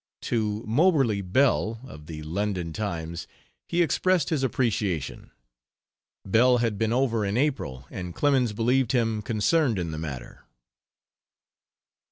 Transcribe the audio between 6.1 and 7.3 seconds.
Bell had been over